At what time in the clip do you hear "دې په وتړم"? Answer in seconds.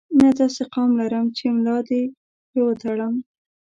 1.89-3.13